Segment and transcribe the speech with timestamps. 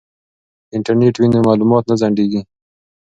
[0.67, 2.41] که انټرنیټ وي نو معلومات نه ځنډیږي.